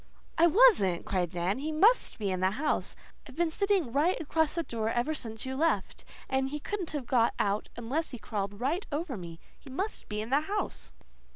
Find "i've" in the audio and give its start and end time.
3.29-3.35